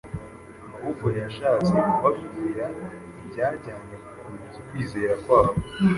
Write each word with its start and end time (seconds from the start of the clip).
ahubwo 0.77 1.07
yashatse 1.19 1.71
kubabwira 1.91 2.65
ibyajyaga 3.23 3.73
gukomeza 4.07 4.55
ukwizera 4.61 5.13
kwabo, 5.23 5.53